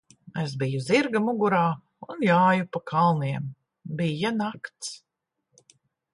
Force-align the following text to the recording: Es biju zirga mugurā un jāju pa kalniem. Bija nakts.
Es 0.43 0.53
biju 0.61 0.79
zirga 0.85 1.19
mugurā 1.25 1.59
un 2.15 2.25
jāju 2.29 2.65
pa 2.77 2.81
kalniem. 2.93 3.47
Bija 4.01 4.35
nakts. 4.41 4.93